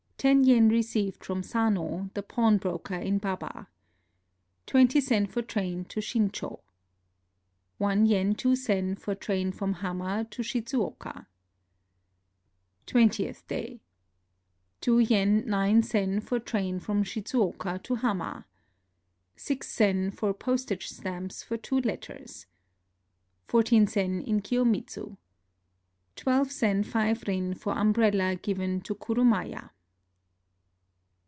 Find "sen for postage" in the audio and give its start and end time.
19.67-20.89